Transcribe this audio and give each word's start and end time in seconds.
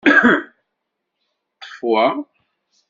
Ṭṭef 1.63 1.75
wa. 1.89 2.05